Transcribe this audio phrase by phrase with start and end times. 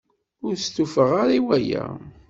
[0.45, 1.85] Ur stufaɣ ara i waya.